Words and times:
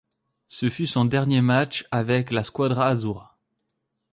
Ce 0.47 0.67
fut 0.67 0.87
son 0.87 1.05
dernier 1.05 1.43
match 1.43 1.85
avec 1.91 2.31
la 2.31 2.43
Squadra 2.43 2.87
Azzurra. 2.87 3.37